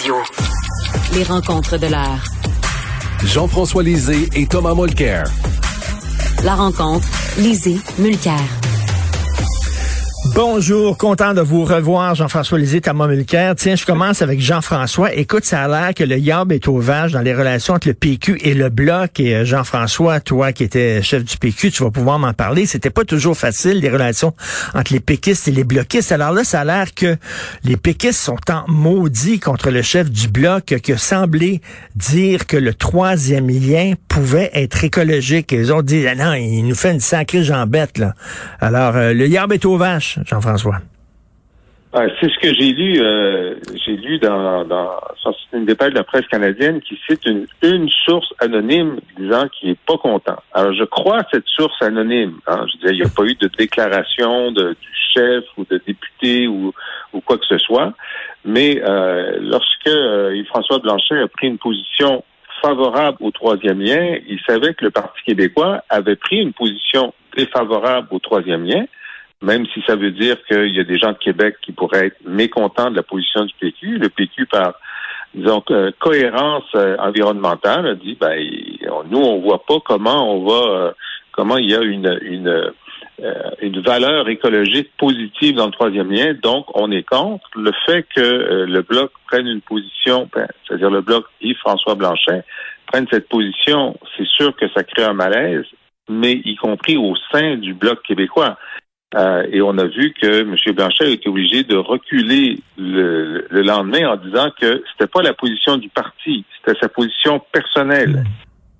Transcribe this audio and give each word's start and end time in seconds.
Radio. 0.00 0.16
Les 1.12 1.24
rencontres 1.24 1.76
de 1.76 1.86
l'art. 1.86 2.24
Jean-François 3.22 3.82
Lisée 3.82 4.30
et 4.34 4.46
Thomas 4.46 4.74
Mulcair. 4.74 5.24
La 6.42 6.54
rencontre, 6.54 7.06
Lisée, 7.38 7.78
Mulcair. 7.98 8.59
Bonjour, 10.34 10.96
content 10.96 11.34
de 11.34 11.40
vous 11.40 11.64
revoir, 11.64 12.14
Jean-François 12.14 12.58
Lisée, 12.58 12.80
Thomas 12.80 13.08
Mulcair. 13.08 13.56
Tiens, 13.56 13.74
je 13.74 13.84
commence 13.84 14.22
avec 14.22 14.40
Jean-François. 14.40 15.12
Écoute, 15.14 15.44
ça 15.44 15.62
a 15.62 15.68
l'air 15.68 15.92
que 15.92 16.04
le 16.04 16.18
yab 16.18 16.52
est 16.52 16.68
au 16.68 16.78
vache 16.78 17.10
dans 17.10 17.20
les 17.20 17.34
relations 17.34 17.74
entre 17.74 17.88
le 17.88 17.94
PQ 17.94 18.38
et 18.42 18.54
le 18.54 18.68
Bloc. 18.68 19.18
Et 19.18 19.34
euh, 19.34 19.44
Jean-François, 19.44 20.20
toi 20.20 20.52
qui 20.52 20.62
étais 20.62 21.02
chef 21.02 21.24
du 21.24 21.36
PQ, 21.36 21.72
tu 21.72 21.82
vas 21.82 21.90
pouvoir 21.90 22.20
m'en 22.20 22.32
parler. 22.32 22.64
C'était 22.64 22.90
pas 22.90 23.04
toujours 23.04 23.36
facile, 23.36 23.80
les 23.80 23.90
relations 23.90 24.32
entre 24.74 24.92
les 24.92 25.00
péquistes 25.00 25.48
et 25.48 25.50
les 25.50 25.64
bloquistes. 25.64 26.12
Alors 26.12 26.30
là, 26.30 26.44
ça 26.44 26.60
a 26.60 26.64
l'air 26.64 26.94
que 26.94 27.16
les 27.64 27.76
péquistes 27.76 28.20
sont 28.20 28.38
en 28.50 28.64
maudit 28.68 29.40
contre 29.40 29.70
le 29.70 29.82
chef 29.82 30.10
du 30.10 30.28
Bloc 30.28 30.64
qui 30.64 30.92
a 30.92 30.98
semblé 30.98 31.60
dire 31.96 32.46
que 32.46 32.56
le 32.56 32.72
troisième 32.72 33.48
lien 33.48 33.94
pouvait 34.06 34.50
être 34.54 34.84
écologique. 34.84 35.50
ils 35.50 35.72
ont 35.72 35.82
dit, 35.82 36.06
ah 36.06 36.14
non, 36.14 36.34
il 36.34 36.62
nous 36.62 36.76
fait 36.76 36.92
une 36.92 37.00
sacrée 37.00 37.42
jambette, 37.42 37.98
là. 37.98 38.14
Alors, 38.60 38.96
euh, 38.96 39.12
le 39.12 39.26
yab 39.26 39.52
est 39.52 39.64
au 39.64 39.76
vache. 39.76 40.19
Jean-François? 40.24 40.80
Ah, 41.92 42.04
c'est 42.20 42.30
ce 42.30 42.38
que 42.38 42.54
j'ai 42.54 42.72
lu. 42.72 43.02
Euh, 43.02 43.56
j'ai 43.84 43.96
lu 43.96 44.18
dans, 44.20 44.64
une 45.52 45.74
pages 45.74 45.90
de 45.90 45.98
la 45.98 46.04
presse 46.04 46.26
canadienne 46.28 46.80
qui 46.80 46.96
cite 47.08 47.26
une, 47.26 47.88
source 48.04 48.32
anonyme 48.38 49.00
disant 49.18 49.48
qu'il 49.48 49.70
est 49.70 49.78
pas 49.86 49.98
content. 49.98 50.36
Alors 50.52 50.72
je 50.72 50.84
crois 50.84 51.22
cette 51.32 51.46
source 51.48 51.82
anonyme. 51.82 52.38
Hein. 52.46 52.64
Je 52.72 52.78
disais, 52.78 52.92
il 52.92 53.00
n'y 53.00 53.06
a 53.06 53.08
pas 53.08 53.24
eu 53.24 53.34
de 53.34 53.50
déclaration 53.58 54.52
de, 54.52 54.76
du 54.80 54.88
chef 55.12 55.44
ou 55.56 55.64
de 55.68 55.80
député 55.84 56.46
ou, 56.46 56.72
ou 57.12 57.20
quoi 57.22 57.38
que 57.38 57.46
ce 57.46 57.58
soit. 57.58 57.92
Mais 58.44 58.80
euh, 58.84 59.38
lorsque 59.40 59.88
euh, 59.88 60.40
François 60.44 60.78
Blanchet 60.78 61.20
a 61.20 61.26
pris 61.26 61.48
une 61.48 61.58
position 61.58 62.22
favorable 62.62 63.18
au 63.20 63.32
troisième 63.32 63.80
lien, 63.80 64.16
il 64.28 64.38
savait 64.46 64.74
que 64.74 64.84
le 64.84 64.92
Parti 64.92 65.20
québécois 65.26 65.82
avait 65.88 66.16
pris 66.16 66.36
une 66.36 66.52
position 66.52 67.12
défavorable 67.36 68.06
au 68.12 68.20
troisième 68.20 68.64
lien 68.64 68.84
même 69.42 69.66
si 69.72 69.82
ça 69.86 69.96
veut 69.96 70.10
dire 70.10 70.36
qu'il 70.44 70.74
y 70.74 70.80
a 70.80 70.84
des 70.84 70.98
gens 70.98 71.12
de 71.12 71.18
Québec 71.18 71.56
qui 71.62 71.72
pourraient 71.72 72.06
être 72.06 72.20
mécontents 72.26 72.90
de 72.90 72.96
la 72.96 73.02
position 73.02 73.44
du 73.44 73.54
PQ. 73.58 73.98
Le 73.98 74.08
PQ, 74.08 74.46
par 74.46 74.74
disons 75.34 75.62
euh, 75.70 75.90
cohérence 75.98 76.64
euh, 76.74 76.96
environnementale, 76.98 77.86
a 77.86 77.94
dit 77.94 78.16
ben 78.20 78.36
nous 79.10 79.18
on 79.18 79.40
voit 79.40 79.64
pas 79.64 79.78
comment 79.84 80.34
on 80.34 80.44
va 80.44 80.70
euh, 80.70 80.92
comment 81.32 81.56
il 81.56 81.70
y 81.70 81.74
a 81.74 81.82
une 81.82 82.18
une 82.22 82.72
une 83.60 83.82
valeur 83.82 84.30
écologique 84.30 84.92
positive 84.96 85.54
dans 85.54 85.66
le 85.66 85.72
troisième 85.72 86.10
lien, 86.10 86.32
donc 86.42 86.64
on 86.74 86.90
est 86.90 87.02
contre 87.02 87.46
le 87.54 87.70
fait 87.84 88.06
que 88.16 88.64
le 88.64 88.80
bloc 88.80 89.12
prenne 89.26 89.46
une 89.46 89.60
position, 89.60 90.26
ben, 90.34 90.46
c'est-à-dire 90.66 90.88
le 90.88 91.02
bloc 91.02 91.26
Yves-François 91.42 91.96
Blanchet 91.96 92.44
prenne 92.86 93.06
cette 93.10 93.28
position, 93.28 93.94
c'est 94.16 94.26
sûr 94.26 94.56
que 94.56 94.66
ça 94.70 94.84
crée 94.84 95.04
un 95.04 95.12
malaise, 95.12 95.66
mais 96.08 96.32
y 96.32 96.56
compris 96.56 96.96
au 96.96 97.14
sein 97.30 97.56
du 97.56 97.74
bloc 97.74 98.02
québécois. 98.04 98.56
Euh, 99.16 99.44
et 99.50 99.60
on 99.60 99.76
a 99.76 99.86
vu 99.86 100.12
que 100.12 100.42
M. 100.42 100.54
Blanchet 100.74 101.04
a 101.04 101.08
été 101.08 101.28
obligé 101.28 101.64
de 101.64 101.76
reculer 101.76 102.60
le, 102.78 103.44
lendemain 103.50 104.10
en 104.10 104.16
disant 104.16 104.50
que 104.60 104.84
c'était 104.92 105.10
pas 105.10 105.22
la 105.22 105.34
position 105.34 105.76
du 105.78 105.88
parti, 105.88 106.44
c'était 106.56 106.78
sa 106.80 106.88
position 106.88 107.40
personnelle. 107.52 108.24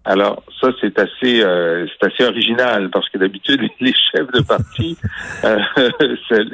Alors 0.04 0.42
ça 0.60 0.69
c'est 0.80 0.98
assez 0.98 1.42
euh, 1.42 1.86
c'est 1.88 2.12
assez 2.12 2.24
original 2.24 2.90
parce 2.90 3.08
que 3.10 3.19
d'habitude 3.19 3.60
les 3.80 3.92
chefs 3.92 4.30
de 4.32 4.40
parti 4.40 4.96
euh, 5.44 5.58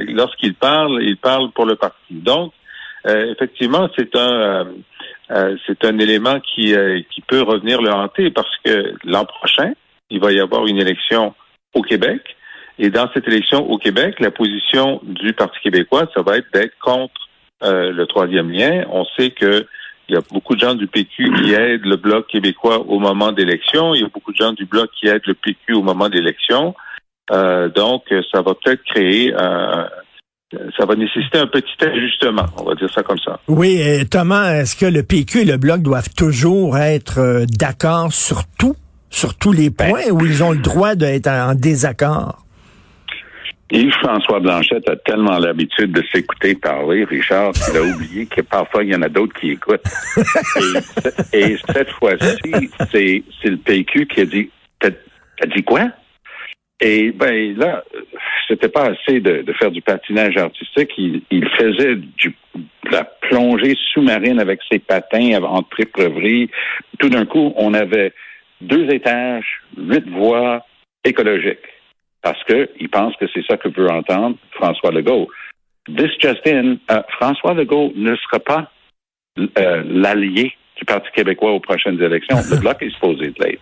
lorsqu'ils 0.09 0.55
parlent 0.55 1.01
ils 1.03 1.17
parlent 1.17 1.53
pour 1.53 1.67
le 1.67 1.77
parti. 1.77 2.15
Donc 2.15 2.53
effectivement 3.05 3.89
c'est 3.97 4.17
un 4.17 4.67
c'est 5.65 5.85
un 5.85 5.99
élément 5.99 6.41
qui 6.41 6.75
qui 7.15 7.21
peut 7.21 7.43
revenir 7.43 7.81
le 7.81 7.93
hanter 7.93 8.31
parce 8.31 8.51
que 8.65 8.95
l'an 9.05 9.25
prochain 9.25 9.75
il 10.11 10.19
va 10.19 10.33
y 10.33 10.41
avoir 10.41 10.67
une 10.67 10.79
élection 10.79 11.33
au 11.73 11.83
Québec 11.83 12.37
et 12.79 12.91
dans 12.91 13.09
cette 13.15 13.27
élection 13.27 13.69
au 13.71 13.79
Québec, 13.79 14.17
la 14.21 14.31
position 14.31 15.01
du 15.03 15.33
Parti 15.33 15.59
québécois, 15.61 16.09
ça 16.15 16.23
va 16.23 16.37
être 16.39 16.47
d'être 16.53 16.79
contre 16.81 17.15
euh, 17.63 17.91
le 17.91 18.07
troisième 18.07 18.51
lien. 18.51 18.85
On 18.91 19.05
sait 19.17 19.31
que 19.31 19.67
il 20.09 20.15
y 20.15 20.19
a 20.19 20.21
beaucoup 20.31 20.55
de 20.55 20.61
gens 20.61 20.75
du 20.75 20.87
PQ 20.87 21.33
qui 21.43 21.53
aident 21.53 21.85
le 21.85 21.97
Bloc 21.97 22.29
québécois 22.29 22.79
au 22.87 23.01
moment 23.01 23.33
d'élection. 23.33 23.93
Il 23.95 24.03
y 24.03 24.05
a 24.05 24.09
beaucoup 24.09 24.31
de 24.31 24.37
gens 24.37 24.53
du 24.53 24.65
Bloc 24.65 24.89
qui 25.01 25.09
aident 25.09 25.27
le 25.27 25.35
PQ 25.35 25.75
au 25.75 25.83
moment 25.83 26.09
d'élection. 26.09 26.77
Euh, 27.33 27.69
donc, 27.71 28.05
ça 28.33 28.41
va 28.41 28.55
peut-être 28.55 28.85
créer 28.85 29.35
un, 29.37 29.89
ça 30.79 30.87
va 30.87 30.95
nécessiter 30.95 31.39
un 31.39 31.47
petit 31.47 31.85
ajustement, 31.85 32.47
on 32.59 32.65
va 32.65 32.75
dire 32.75 32.91
ça 32.93 33.03
comme 33.03 33.19
ça. 33.19 33.41
Oui, 33.49 33.81
Thomas, 34.11 34.55
est-ce 34.55 34.77
que 34.77 34.87
le 34.87 35.03
PQ 35.03 35.41
et 35.41 35.45
le 35.45 35.57
Bloc 35.57 35.83
doivent 35.83 36.15
toujours 36.17 36.79
être 36.79 37.19
euh, 37.19 37.45
d'accord 37.59 38.13
sur 38.13 38.43
tout, 38.59 38.77
sur 39.11 39.37
tous 39.37 39.53
les 39.53 39.71
ben, 39.71 39.91
points, 39.91 40.11
ou 40.13 40.25
ils 40.25 40.45
ont 40.45 40.53
le 40.53 40.59
droit 40.59 40.95
d'être 40.95 41.29
en 41.29 41.55
désaccord? 41.55 42.46
Yves-François 43.71 44.39
Blanchette 44.39 44.89
a 44.89 44.97
tellement 44.97 45.39
l'habitude 45.39 45.91
de 45.91 46.03
s'écouter 46.13 46.55
parler, 46.55 47.05
Richard, 47.05 47.53
qu'il 47.53 47.77
a 47.77 47.83
oublié 47.83 48.27
que 48.27 48.41
parfois 48.43 48.85
il 48.85 48.93
y 48.93 48.95
en 48.95 49.03
a 49.03 49.09
d'autres 49.09 49.35
qui 49.41 49.51
écoutent. 49.51 49.83
et, 51.33 51.57
cette 51.57 51.91
fois-ci, 51.91 52.53
c'est, 52.93 53.25
le 53.45 53.57
PQ 53.57 54.07
qui 54.07 54.21
a 54.21 54.25
dit 54.25 54.51
T'as, 54.79 55.47
dit 55.47 55.65
quoi? 55.65 55.89
Et 56.81 57.11
ben 57.11 57.57
là, 57.59 57.83
c'était 58.47 58.69
pas 58.69 58.91
assez 58.91 59.21
de, 59.21 59.45
faire 59.59 59.71
du 59.71 59.83
patinage 59.83 60.37
artistique. 60.37 60.93
Il, 60.97 61.49
faisait 61.59 61.97
du, 61.97 62.35
de 62.55 62.91
la 62.91 63.05
plongée 63.05 63.77
sous-marine 63.93 64.39
avec 64.39 64.61
ses 64.71 64.79
patins 64.79 65.43
en 65.43 65.67
épreuverie. 65.79 66.51
Tout 66.99 67.09
d'un 67.09 67.27
coup, 67.27 67.53
on 67.57 67.75
avait 67.75 68.13
deux 68.61 68.89
étages, 68.91 69.61
huit 69.77 70.09
voies 70.09 70.65
écologiques 71.05 71.76
parce 72.27 72.43
qu'il 72.43 72.89
pense 72.89 73.15
que 73.19 73.27
c'est 73.33 73.47
ça 73.47 73.57
que 73.57 73.69
veut 73.69 73.89
entendre 73.89 74.35
François 74.51 74.91
Legault. 74.91 75.29
This 75.87 76.11
just 76.21 76.45
in, 76.45 76.79
euh, 76.91 77.01
François 77.11 77.55
Legault 77.55 77.93
ne 77.95 78.17
sera 78.17 78.41
pas 78.41 78.69
euh, 79.39 79.85
l'allié 79.87 80.53
du 80.77 80.85
Parti 80.85 81.09
québécois 81.15 81.53
aux 81.53 81.61
prochaines 81.61 82.03
élections. 82.03 82.39
Le 82.51 82.59
bloc 82.59 82.83
est 82.83 82.91
supposé 82.91 83.27
être 83.27 83.59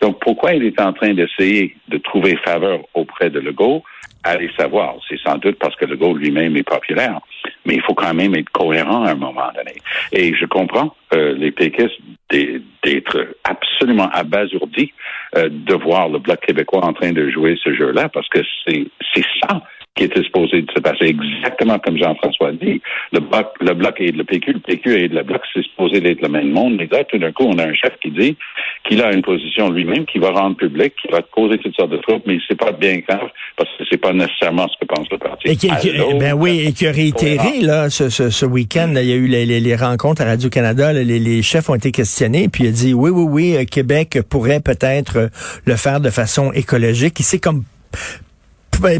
Donc, 0.00 0.20
pourquoi 0.20 0.54
il 0.54 0.62
est 0.62 0.80
en 0.80 0.92
train 0.92 1.12
d'essayer 1.12 1.74
de 1.88 1.98
trouver 1.98 2.36
faveur 2.44 2.82
auprès 2.94 3.30
de 3.30 3.40
Legault? 3.40 3.82
Allez 4.22 4.50
savoir. 4.56 4.94
C'est 5.08 5.18
sans 5.18 5.38
doute 5.38 5.58
parce 5.58 5.74
que 5.74 5.84
Legault 5.84 6.14
lui-même 6.14 6.56
est 6.56 6.62
populaire. 6.62 7.18
Mais 7.66 7.74
il 7.74 7.82
faut 7.82 7.94
quand 7.94 8.14
même 8.14 8.36
être 8.36 8.50
cohérent 8.50 9.02
à 9.02 9.10
un 9.10 9.16
moment 9.16 9.50
donné. 9.56 9.74
Et 10.12 10.32
je 10.36 10.46
comprends 10.46 10.94
euh, 11.14 11.34
les 11.34 11.50
péquistes 11.50 11.98
d'être 12.82 13.36
absolument 13.44 14.08
abasourdis 14.12 14.92
euh, 15.36 15.48
de 15.50 15.74
voir 15.74 16.08
le 16.08 16.18
Bloc 16.18 16.40
québécois 16.40 16.84
en 16.84 16.92
train 16.92 17.12
de 17.12 17.30
jouer 17.30 17.56
ce 17.62 17.72
jeu-là, 17.74 18.08
parce 18.08 18.28
que 18.28 18.40
c'est 18.66 19.24
ça 19.42 19.62
qui 19.94 20.04
était 20.04 20.22
supposé 20.22 20.62
de 20.62 20.70
se 20.72 20.80
passer 20.80 21.06
exactement 21.06 21.78
comme 21.78 21.96
Jean-François 21.96 22.52
dit. 22.52 22.82
Le 23.12 23.20
bloc, 23.20 23.54
le 23.60 23.74
bloc 23.74 23.94
et 24.00 24.10
le 24.10 24.24
PQ, 24.24 24.54
le 24.54 24.58
PQ 24.58 24.92
et 24.92 25.08
le 25.08 25.22
bloc, 25.22 25.40
c'est 25.52 25.62
supposé 25.62 26.00
d'être 26.00 26.20
le 26.20 26.28
même 26.28 26.50
monde. 26.50 26.76
Mais 26.76 26.88
là, 26.90 27.04
tout 27.04 27.18
d'un 27.18 27.30
coup, 27.30 27.44
on 27.44 27.58
a 27.58 27.64
un 27.64 27.74
chef 27.74 27.92
qui 28.02 28.10
dit 28.10 28.36
qu'il 28.88 29.00
a 29.02 29.12
une 29.12 29.22
position 29.22 29.70
lui-même, 29.70 30.04
qui 30.04 30.18
va 30.18 30.30
rendre 30.30 30.56
public, 30.56 30.94
qui 31.00 31.08
va 31.12 31.22
causer 31.22 31.58
toutes 31.58 31.76
sortes 31.76 31.90
de 31.90 31.98
troubles, 31.98 32.22
mais 32.26 32.38
c'est 32.48 32.58
pas 32.58 32.72
bien 32.72 32.98
grave 33.08 33.28
parce 33.56 33.70
que 33.78 33.84
c'est 33.88 33.98
pas 33.98 34.12
nécessairement 34.12 34.66
ce 34.68 34.76
que 34.80 34.86
pense 34.86 35.08
le 35.10 35.18
parti. 35.18 35.48
Et 35.48 35.56
qui, 35.56 35.68
ben 36.18 36.34
oui, 36.34 36.64
et 36.66 36.72
qui 36.72 36.86
a 36.88 36.92
réitéré 36.92 37.60
là 37.60 37.88
ce, 37.88 38.08
ce, 38.08 38.30
ce 38.30 38.46
week-end, 38.46 38.92
il 38.96 39.08
y 39.08 39.12
a 39.12 39.16
eu 39.16 39.28
les, 39.28 39.46
les, 39.46 39.60
les 39.60 39.76
rencontres 39.76 40.22
à 40.22 40.24
Radio 40.24 40.50
Canada, 40.50 40.92
les, 40.92 41.04
les, 41.04 41.42
chefs 41.42 41.70
ont 41.70 41.74
été 41.74 41.92
questionnés, 41.92 42.48
puis 42.48 42.64
il 42.64 42.68
a 42.68 42.72
dit 42.72 42.94
oui, 42.94 43.10
oui, 43.10 43.26
oui, 43.28 43.56
euh, 43.56 43.64
Québec 43.64 44.18
pourrait 44.28 44.60
peut-être 44.60 45.16
euh, 45.18 45.28
le 45.66 45.76
faire 45.76 46.00
de 46.00 46.10
façon 46.10 46.52
écologique. 46.52 47.20
Il 47.20 47.24
s'est 47.24 47.38
comme 47.38 47.62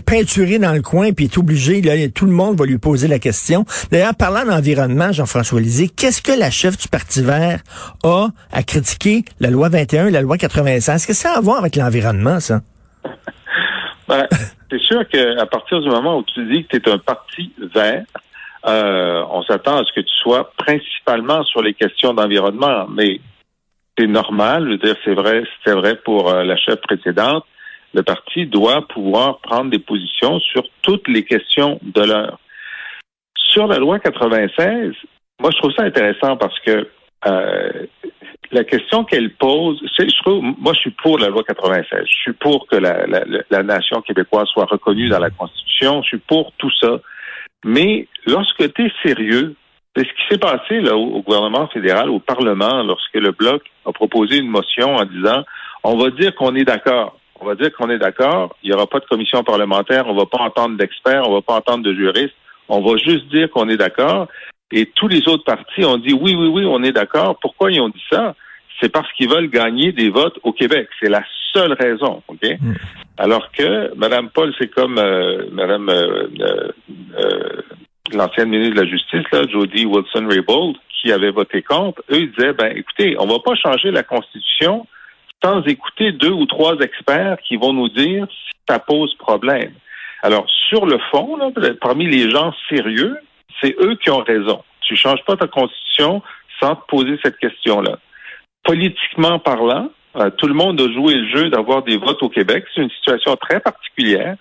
peinturé 0.05 0.59
dans 0.59 0.73
le 0.73 0.82
coin, 0.82 1.12
puis 1.12 1.26
est 1.26 1.38
obligé, 1.38 1.81
là, 1.82 1.93
tout 2.15 2.26
le 2.26 2.32
monde 2.32 2.59
va 2.59 2.67
lui 2.67 2.79
poser 2.79 3.09
la 3.09 3.19
question. 3.19 3.65
D'ailleurs, 3.91 4.15
parlant 4.15 4.44
d'environnement, 4.44 5.12
Jean-François 5.12 5.61
Lisée, 5.61 5.88
qu'est-ce 5.88 6.23
que 6.23 6.32
la 6.32 6.50
chef 6.50 6.76
du 6.76 6.88
Parti 6.88 7.23
vert 7.23 7.61
a 8.03 8.29
à 8.53 8.62
critiquer 8.62 9.25
la 9.41 9.50
loi 9.50 9.69
21 9.69 10.09
et 10.09 10.11
la 10.11 10.23
loi 10.23 10.38
96? 10.38 10.94
Est-ce 10.94 11.06
que 11.06 11.12
ça 11.12 11.32
a 11.32 11.38
à 11.38 11.41
voir 11.41 11.59
avec 11.59 11.76
l'environnement, 11.76 12.41
ça? 12.41 12.61
Ben, 14.06 14.26
c'est 14.71 14.82
sûr 14.82 15.09
qu'à 15.09 15.47
partir 15.47 15.81
du 15.81 15.88
moment 15.88 16.19
où 16.19 16.25
tu 16.25 16.44
dis 16.53 16.67
que 16.67 16.77
tu 16.77 16.91
es 16.91 16.93
un 16.93 16.99
parti 16.99 17.50
vert, 17.75 18.05
euh, 18.67 19.25
on 19.31 19.43
s'attend 19.43 19.79
à 19.79 19.85
ce 19.85 19.93
que 19.94 20.00
tu 20.00 20.15
sois 20.23 20.53
principalement 20.59 21.43
sur 21.44 21.62
les 21.62 21.73
questions 21.73 22.12
d'environnement, 22.12 22.87
mais 22.88 23.20
c'est 23.97 24.06
normal, 24.06 24.65
je 24.65 24.70
veux 24.70 24.79
dire, 24.79 24.97
c'est 25.05 25.15
vrai, 25.15 25.44
c'était 25.56 25.77
vrai 25.77 25.97
pour 25.97 26.31
euh, 26.31 26.44
la 26.44 26.56
chef 26.56 26.81
précédente. 26.81 27.44
Le 27.94 28.02
parti 28.02 28.46
doit 28.46 28.87
pouvoir 28.88 29.38
prendre 29.38 29.70
des 29.70 29.79
positions 29.79 30.38
sur 30.41 30.64
toutes 30.82 31.08
les 31.08 31.25
questions 31.25 31.79
de 31.82 32.02
l'heure. 32.02 32.38
Sur 33.38 33.67
la 33.67 33.79
loi 33.79 34.00
96, 34.00 34.93
moi 35.41 35.50
je 35.52 35.58
trouve 35.58 35.73
ça 35.73 35.85
intéressant 35.85 36.37
parce 36.37 36.58
que 36.61 36.88
euh, 37.26 37.87
la 38.50 38.64
question 38.64 39.05
qu'elle 39.05 39.32
pose, 39.35 39.81
c'est, 39.96 40.08
je 40.08 40.23
trouve, 40.23 40.43
moi 40.58 40.73
je 40.75 40.81
suis 40.81 40.91
pour 40.91 41.19
la 41.19 41.29
loi 41.29 41.43
96. 41.44 42.05
Je 42.05 42.17
suis 42.17 42.32
pour 42.32 42.67
que 42.67 42.76
la, 42.76 43.06
la, 43.06 43.25
la 43.49 43.62
nation 43.62 44.02
québécoise 44.02 44.49
soit 44.49 44.67
reconnue 44.67 45.08
dans 45.08 45.20
la 45.20 45.31
Constitution. 45.31 46.02
Je 46.02 46.08
suis 46.08 46.19
pour 46.19 46.52
tout 46.58 46.70
ça. 46.81 46.99
Mais 47.64 48.08
lorsque 48.26 48.73
tu 48.75 48.87
es 48.87 48.93
sérieux, 49.02 49.55
c'est 49.96 50.05
ce 50.06 50.12
qui 50.12 50.23
s'est 50.31 50.38
passé 50.38 50.81
là, 50.81 50.96
au, 50.96 51.23
gouvernement 51.23 51.69
fédéral, 51.69 52.11
au 52.11 52.19
Parlement, 52.19 52.82
lorsque 52.82 53.14
le 53.14 53.31
Bloc 53.31 53.62
a 53.87 53.93
proposé 53.93 54.38
une 54.38 54.49
motion 54.49 54.96
en 54.96 55.05
disant 55.05 55.44
on 55.85 55.96
va 55.96 56.11
dire 56.11 56.35
qu'on 56.35 56.55
est 56.55 56.64
d'accord. 56.64 57.19
On 57.44 57.49
va 57.49 57.56
dire 57.56 57.75
qu'on 57.75 57.91
est 57.91 57.99
d'accord, 57.99 58.56
il 58.62 58.70
n'y 58.70 58.75
aura 58.75 58.87
pas 58.87 59.00
de 59.00 59.05
commission 59.05 59.44
parlementaire, 59.44 60.06
on 60.06 60.14
va 60.14 60.25
pas 60.25 60.38
entendre 60.38 60.79
d'experts, 60.79 61.29
on 61.29 61.35
va 61.35 61.43
pas 61.43 61.56
entendre 61.56 61.85
de 61.85 61.93
juristes, 61.93 62.35
on 62.70 62.81
va 62.81 62.96
juste 62.96 63.29
dire 63.29 63.50
qu'on 63.50 63.69
est 63.69 63.76
d'accord. 63.76 64.29
Et 64.73 64.87
tous 64.87 65.08
les 65.08 65.29
autres 65.29 65.44
partis 65.44 65.85
ont 65.85 65.99
dit 65.99 66.14
oui, 66.14 66.35
oui, 66.35 66.49
oui, 66.49 66.64
on 66.67 66.82
est 66.82 66.93
d'accord. 66.93 67.38
Pourquoi 67.43 67.70
ils 67.70 67.82
ont 67.82 67.91
dit 67.91 68.02
ça? 68.11 68.35
C'est 68.81 68.88
parce 68.88 69.12
qu'ils 69.12 69.29
veulent 69.29 69.50
gagner 69.50 69.93
des 69.93 70.08
votes 70.08 70.38
au 70.43 70.55
Québec. 70.55 70.88
C'est 70.99 71.11
la 71.11 71.23
seule 71.52 71.75
raison, 71.75 72.23
OK? 72.29 72.43
Mm. 72.43 72.73
Alors 73.19 73.52
que 73.52 73.94
Mme 73.94 74.31
Paul, 74.31 74.55
c'est 74.58 74.69
comme 74.69 74.96
euh, 74.96 75.44
Mme 75.52 75.91
euh, 75.91 76.26
euh, 76.41 77.62
l'ancienne 78.14 78.49
ministre 78.49 78.76
de 78.76 78.81
la 78.81 78.88
Justice, 78.88 79.31
là, 79.32 79.43
Jody 79.52 79.85
Wilson-Raybould, 79.85 80.76
qui 80.88 81.12
avait 81.12 81.31
voté 81.31 81.61
contre. 81.61 82.02
Eux, 82.11 82.23
ils 82.23 82.32
disaient, 82.32 82.55
ben, 82.55 82.73
écoutez, 82.75 83.17
on 83.19 83.26
va 83.26 83.38
pas 83.44 83.55
changer 83.55 83.91
la 83.91 84.02
Constitution 84.02 84.87
sans 85.44 85.62
écouter 85.64 86.12
deux 86.12 86.31
ou 86.31 86.46
trois 86.46 86.79
experts 86.81 87.37
qui 87.46 87.56
vont 87.56 87.75
nous 87.75 87.91
dire 87.91 88.26
si 88.31 88.52
ça 88.69 88.79
pose 88.79 89.14
problème. 89.17 89.73
Alors, 90.23 90.46
sur 90.70 90.87
le 90.87 90.99
fond, 91.11 91.38
parmi 91.82 92.06
les 92.06 92.31
gens 92.31 92.52
sérieux, 92.70 93.17
c'est 93.61 93.76
eux 93.79 93.96
qui 93.96 94.11
ont 94.11 94.25
raison. 94.25 94.62
Tu 94.81 94.96
changes 94.96 95.23
pas 95.26 95.37
ta 95.37 95.46
Constitution 95.46 96.23
sans 96.61 96.76
te 96.76 96.87
poser 96.88 97.19
cette 97.23 97.37
question-là. 97.37 97.99
Politiquement 98.64 99.38
parlant, 99.38 99.91
euh, 100.17 100.31
tout 100.31 100.46
le 100.46 100.55
monde 100.55 100.81
a 100.81 100.91
joué 100.91 101.14
le 101.14 101.29
jeu 101.29 101.50
d'avoir 101.50 101.82
des 101.82 101.99
votes 101.99 102.23
au 102.23 102.31
Québec. 102.31 102.64
C'est 102.75 102.82
une 102.82 102.91
situation 102.91 103.37
très 103.37 103.61
particulière. 103.61 104.37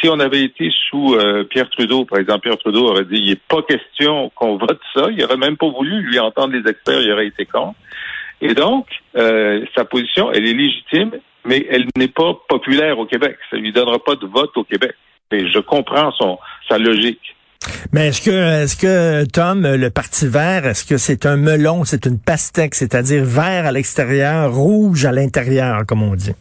Si 0.00 0.08
on 0.08 0.20
avait 0.20 0.42
été 0.42 0.70
sous 0.88 1.14
euh, 1.14 1.42
Pierre 1.44 1.70
Trudeau, 1.70 2.04
par 2.04 2.20
exemple, 2.20 2.42
Pierre 2.42 2.58
Trudeau 2.58 2.90
aurait 2.90 3.04
dit 3.04 3.16
il 3.16 3.30
n'est 3.30 3.40
pas 3.48 3.62
question 3.62 4.30
qu'on 4.34 4.58
vote 4.58 4.80
ça. 4.94 5.06
Il 5.10 5.16
n'aurait 5.16 5.38
même 5.38 5.56
pas 5.56 5.68
voulu 5.68 6.02
lui 6.02 6.20
entendre 6.20 6.54
les 6.54 6.70
experts, 6.70 7.00
il 7.00 7.10
aurait 7.10 7.28
été 7.28 7.46
contre. 7.46 7.74
Et 8.40 8.54
donc, 8.54 8.86
euh, 9.16 9.64
sa 9.74 9.84
position, 9.84 10.30
elle 10.32 10.46
est 10.46 10.54
légitime, 10.54 11.12
mais 11.44 11.66
elle 11.70 11.86
n'est 11.96 12.08
pas 12.08 12.34
populaire 12.48 12.98
au 12.98 13.06
Québec. 13.06 13.36
Ça 13.50 13.56
lui 13.56 13.72
donnera 13.72 13.98
pas 13.98 14.16
de 14.16 14.26
vote 14.26 14.56
au 14.56 14.64
Québec. 14.64 14.94
Mais 15.32 15.50
je 15.50 15.58
comprends 15.58 16.12
son 16.12 16.38
sa 16.68 16.78
logique. 16.78 17.34
Mais 17.92 18.08
est-ce 18.08 18.22
que, 18.22 18.62
est-ce 18.62 18.76
que, 18.76 19.28
Tom, 19.30 19.62
le 19.62 19.90
Parti 19.90 20.28
vert, 20.28 20.66
est-ce 20.66 20.84
que 20.84 20.98
c'est 20.98 21.26
un 21.26 21.36
melon, 21.36 21.84
c'est 21.84 22.06
une 22.06 22.18
pastèque, 22.18 22.74
c'est-à-dire 22.74 23.24
vert 23.24 23.66
à 23.66 23.72
l'extérieur, 23.72 24.52
rouge 24.52 25.04
à 25.04 25.12
l'intérieur, 25.12 25.84
comme 25.86 26.02
on 26.02 26.14
dit? 26.14 26.34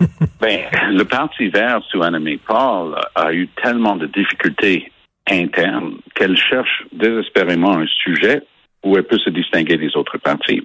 ben, 0.40 0.60
le 0.90 1.04
Parti 1.04 1.48
vert 1.48 1.80
sous 1.90 2.02
Annemie 2.02 2.38
Paul 2.38 2.94
a 3.14 3.32
eu 3.32 3.48
tellement 3.62 3.96
de 3.96 4.06
difficultés 4.06 4.90
internes 5.30 5.94
qu'elle 6.14 6.36
cherche 6.36 6.84
désespérément 6.92 7.76
un 7.78 7.86
sujet 7.86 8.42
où 8.82 8.96
elle 8.96 9.04
peut 9.04 9.18
se 9.18 9.30
distinguer 9.30 9.76
des 9.76 9.96
autres 9.96 10.18
partis. 10.18 10.62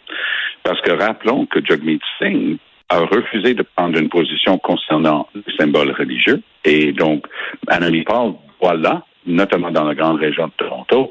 Parce 0.63 0.81
que 0.81 0.91
rappelons 0.91 1.45
que 1.45 1.63
Jagmeet 1.63 1.99
Singh 2.19 2.57
a 2.89 2.99
refusé 2.99 3.53
de 3.53 3.63
prendre 3.63 3.99
une 3.99 4.09
position 4.09 4.57
concernant 4.57 5.27
les 5.35 5.55
symboles 5.57 5.91
religieux. 5.91 6.41
Et 6.63 6.93
donc, 6.93 7.25
Annemie 7.67 8.03
Paul, 8.03 8.33
voilà, 8.61 9.03
notamment 9.25 9.71
dans 9.71 9.83
la 9.83 9.93
grande 9.93 10.19
région 10.19 10.47
de 10.47 10.53
Toronto, 10.57 11.09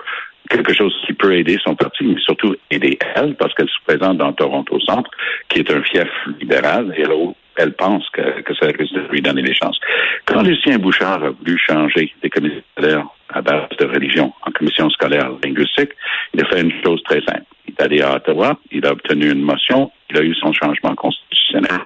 quelque 0.49 0.75
chose 0.75 0.95
qui 1.07 1.13
peut 1.13 1.35
aider 1.35 1.59
son 1.65 1.75
parti, 1.75 2.05
mais 2.05 2.21
surtout 2.21 2.55
aider 2.71 2.99
elle, 3.15 3.35
parce 3.37 3.55
qu'elle 3.55 3.69
se 3.69 3.85
présente 3.87 4.19
dans 4.19 4.33
Toronto 4.33 4.79
Centre, 4.81 5.11
qui 5.49 5.61
est 5.61 5.71
un 5.71 5.83
fief 5.83 6.09
libéral, 6.41 6.95
et 6.97 7.03
elle, 7.03 7.13
elle 7.57 7.73
pense 7.73 8.09
que, 8.11 8.43
que 8.43 8.55
ça 8.55 8.67
risque 8.67 8.95
de 8.95 9.07
lui 9.11 9.23
donner 9.23 9.43
des 9.43 9.55
chances. 9.55 9.79
Quand 10.27 10.43
Lucien 10.43 10.79
Bouchard 10.79 11.25
a 11.25 11.31
voulu 11.31 11.59
changer 11.59 12.13
des 12.23 12.31
commissions 12.31 12.63
scolaires 12.77 13.07
à 13.31 13.43
base 13.43 13.69
de 13.79 13.87
religion 13.87 14.33
en 14.47 14.51
commission 14.51 14.89
scolaire 14.91 15.31
linguistique, 15.43 15.91
il 16.35 16.43
a 16.43 16.47
fait 16.47 16.61
une 16.61 16.73
chose 16.85 17.03
très 17.05 17.21
simple. 17.23 17.45
Il 17.67 17.75
est 17.75 17.83
allé 17.83 18.03
à 18.03 18.17
Ottawa, 18.17 18.59
il 18.71 18.87
a 18.87 18.93
obtenu 18.93 19.31
une 19.31 19.43
motion, 19.43 19.91
il 20.11 20.19
a 20.19 20.23
eu 20.23 20.35
son 20.35 20.53
changement 20.53 20.95
constitutionnel. 20.95 21.81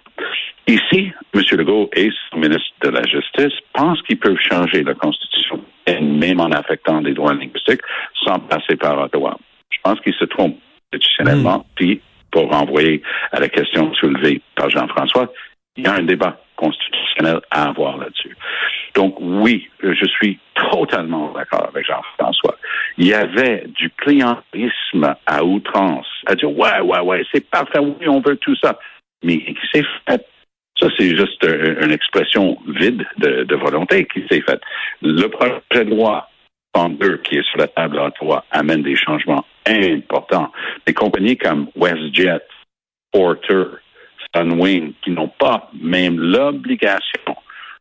Ici, 0.67 1.13
M. 1.35 1.43
Legault 1.53 1.91
et 1.97 2.11
son 2.31 2.39
ministre 2.39 2.73
de 2.83 2.91
la 2.91 3.03
Justice 3.03 3.59
pensent 3.73 4.03
qu'ils 4.03 4.19
peuvent 4.19 4.39
changer 4.39 4.83
la 4.83 4.95
Constitution 4.95 5.61
même 6.01 6.41
en 6.41 6.51
affectant 6.51 7.01
des 7.01 7.15
droits 7.15 7.35
linguistiques, 7.35 7.83
sans 8.25 8.39
passer 8.41 8.77
par 8.77 8.99
Ottawa. 8.99 9.37
Je 9.71 9.79
pense 9.83 10.01
qu'il 10.01 10.15
se 10.15 10.25
trompe 10.25 10.57
institutionnellement. 10.93 11.59
Hmm. 11.59 11.65
Puis, 11.75 12.01
pour 12.31 12.51
renvoyer 12.51 13.03
à 13.33 13.41
la 13.41 13.49
question 13.49 13.93
soulevée 13.95 14.41
par 14.55 14.71
Jean-François, 14.71 15.33
il 15.77 15.85
y 15.85 15.87
a 15.87 15.95
un 15.95 16.03
débat 16.03 16.41
constitutionnel 16.57 17.41
à 17.51 17.69
avoir 17.69 17.97
là-dessus. 17.97 18.37
Donc, 18.95 19.17
oui, 19.21 19.69
je 19.83 20.07
suis 20.07 20.39
totalement 20.55 21.33
d'accord 21.33 21.69
avec 21.73 21.87
Jean-François. 21.87 22.57
Il 22.99 23.07
y 23.07 23.15
avait 23.15 23.65
du 23.69 23.91
clientélisme 23.91 25.15
à 25.27 25.45
outrance, 25.45 26.07
à 26.27 26.35
dire, 26.35 26.51
ouais, 26.51 26.81
ouais, 26.81 27.01
ouais, 27.01 27.25
c'est 27.33 27.49
parfait, 27.49 27.79
oui, 27.79 28.09
on 28.09 28.21
veut 28.21 28.37
tout 28.37 28.57
ça. 28.57 28.79
Mais 29.23 29.43
c'est 29.73 29.85
fait 30.09 30.27
ça, 30.81 30.89
c'est 30.97 31.17
juste 31.17 31.45
une 31.45 31.93
expression 31.93 32.59
vide 32.67 33.05
de, 33.19 33.55
volonté 33.57 34.07
qui 34.07 34.25
s'est 34.31 34.41
faite. 34.41 34.61
Le 35.03 35.27
projet 35.27 35.85
de 35.85 35.91
loi 35.91 36.29
en 36.75 36.89
deux 36.89 37.19
qui 37.19 37.37
est 37.37 37.45
sur 37.45 37.59
la 37.59 37.69
table 37.69 37.99
à 37.99 38.07
Ottawa 38.07 38.45
amène 38.51 38.83
des 38.83 38.97
changements 38.97 39.45
importants. 39.67 40.51
Des 40.87 40.95
compagnies 40.95 41.37
comme 41.37 41.69
WestJet, 41.77 42.43
Porter, 43.13 43.65
Sunwing, 44.35 44.93
qui 45.03 45.11
n'ont 45.11 45.33
pas 45.39 45.71
même 45.81 46.19
l'obligation 46.19 47.37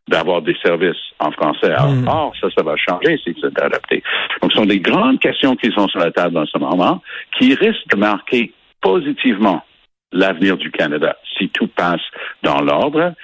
d'avoir 0.08 0.42
des 0.42 0.56
services 0.62 0.96
en 1.20 1.30
français. 1.30 1.72
Hmm. 1.72 2.08
Or, 2.08 2.34
ça, 2.40 2.48
ça 2.54 2.62
va 2.62 2.76
changer 2.76 3.16
si 3.24 3.34
c'est 3.40 3.62
adapté. 3.62 4.02
Donc, 4.42 4.50
ce 4.52 4.58
sont 4.58 4.66
des 4.66 4.80
grandes 4.80 5.20
questions 5.20 5.54
qui 5.54 5.70
sont 5.70 5.88
sur 5.88 6.00
la 6.00 6.10
table 6.10 6.36
en 6.36 6.46
ce 6.46 6.58
moment, 6.58 7.00
qui 7.38 7.54
risquent 7.54 7.88
de 7.88 7.96
marquer 7.96 8.52
positivement 8.80 9.62
l'avenir 10.12 10.56
du 10.56 10.70
Canada 10.70 11.16
si 11.38 11.48
tout 11.50 11.68
passe 11.68 12.02
dans 12.42 12.60
l'ordre. 12.60 13.14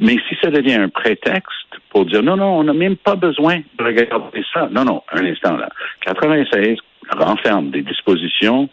Mais 0.00 0.16
si 0.28 0.36
ça 0.42 0.50
devient 0.50 0.74
un 0.74 0.88
prétexte 0.88 1.78
pour 1.90 2.06
dire 2.06 2.22
non, 2.22 2.36
non, 2.36 2.58
on 2.58 2.64
n'a 2.64 2.72
même 2.72 2.96
pas 2.96 3.14
besoin 3.14 3.60
de 3.78 3.84
regarder 3.84 4.44
ça. 4.52 4.68
Non, 4.70 4.84
non, 4.84 5.02
un 5.12 5.24
instant 5.24 5.56
là. 5.56 5.68
96 6.00 6.78
renferme 7.10 7.70
des 7.70 7.82
dispositions 7.82 8.68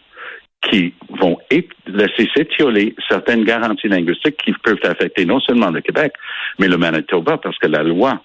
qui 0.62 0.92
vont 1.08 1.38
laisser 1.86 2.28
s'étioler 2.34 2.94
certaines 3.08 3.44
garanties 3.44 3.88
linguistiques 3.88 4.36
qui 4.36 4.52
peuvent 4.62 4.78
affecter 4.84 5.24
non 5.24 5.40
seulement 5.40 5.70
le 5.70 5.80
Québec, 5.80 6.12
mais 6.58 6.68
le 6.68 6.76
Manitoba, 6.76 7.38
parce 7.38 7.58
que 7.58 7.66
la 7.66 7.82
loi 7.82 8.22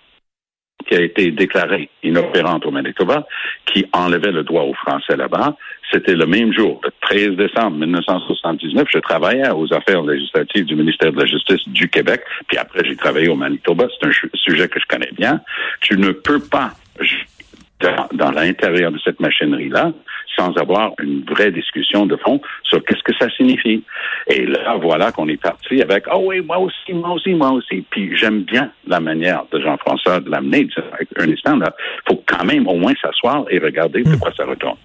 qui 0.88 0.96
a 0.96 1.01
été 1.01 1.32
déclarée 1.32 1.89
inopérante 2.03 2.65
au 2.65 2.72
Manitoba, 2.72 3.25
qui 3.65 3.86
enlevait 3.94 4.32
le 4.32 4.44
droit 4.44 4.63
au 4.63 4.74
français 4.74 5.15
là-bas. 5.15 5.55
C'était 5.91 6.15
le 6.15 6.25
même 6.25 6.53
jour, 6.53 6.82
le 6.84 6.91
13 7.01 7.38
décembre 7.38 7.77
1979. 7.77 8.88
Je 8.91 9.00
travaillais 9.00 9.50
aux 9.51 9.72
affaires 9.74 10.03
législatives 10.03 10.65
du 10.65 10.75
ministère 10.75 11.12
de 11.12 11.20
la 11.20 11.25
Justice 11.25 11.67
du 11.67 11.89
Québec, 11.89 12.22
puis 12.48 12.58
après 12.58 12.84
j'ai 12.86 12.96
travaillé 12.96 13.29
au 13.29 13.36
Manitoba. 13.36 13.88
C'est 14.00 14.08
un 14.08 14.12
sujet 14.34 14.67
que 14.67 14.79
je 14.79 14.86
connais 14.88 15.12
bien. 15.17 15.41
Tu 15.82 15.98
ne 15.98 16.12
peux 16.12 16.39
pas, 16.39 16.72
dans, 17.79 18.08
dans 18.13 18.32
l'intérieur 18.32 18.91
de 18.91 19.00
cette 19.00 19.20
machinerie-là, 19.20 19.91
sans 20.36 20.51
avoir 20.58 20.91
une 21.01 21.24
vraie 21.24 21.51
discussion 21.51 22.05
de 22.05 22.15
fond 22.17 22.41
sur 22.63 22.84
qu'est-ce 22.84 23.03
que 23.03 23.15
ça 23.17 23.29
signifie. 23.36 23.84
Et 24.27 24.46
là, 24.46 24.77
voilà 24.82 25.12
qu'on 25.12 25.27
est 25.27 25.41
parti 25.41 25.82
avec 25.82 26.05
oh 26.12 26.24
oui, 26.25 26.41
moi 26.41 26.58
aussi, 26.60 26.94
moi 26.94 27.12
aussi, 27.12 27.34
moi 27.34 27.51
aussi. 27.51 27.86
Puis 27.89 28.15
j'aime 28.15 28.41
bien 28.41 28.72
la 28.88 29.00
manière 29.00 29.44
de 29.51 29.60
Jean-François 29.60 30.20
de 30.20 30.29
l'amener. 30.29 30.67
Un 31.17 31.32
instant, 31.32 31.58
il 31.58 31.72
faut 32.08 32.24
quand 32.25 32.46
même 32.46 32.67
au 32.67 32.75
moins 32.75 32.94
s'asseoir 33.01 33.46
et 33.50 33.60
regarder 33.60 34.03
de 34.03 34.10
hmm. 34.10 34.20
quoi 34.20 34.32
ça 34.36 34.46
retourne. 34.46 34.77